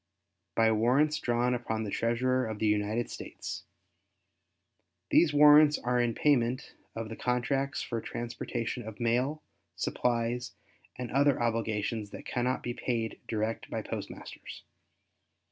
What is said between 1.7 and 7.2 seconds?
the Treasurer of the United States.—These warrants are in payment of the